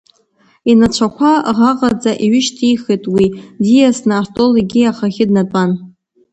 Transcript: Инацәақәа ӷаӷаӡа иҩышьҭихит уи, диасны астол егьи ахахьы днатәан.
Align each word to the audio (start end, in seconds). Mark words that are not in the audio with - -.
Инацәақәа 0.71 1.31
ӷаӷаӡа 1.57 2.11
иҩышьҭихит 2.25 3.03
уи, 3.13 3.25
диасны 3.63 4.13
астол 4.19 4.51
егьи 4.59 4.89
ахахьы 4.91 5.25
днатәан. 5.29 5.71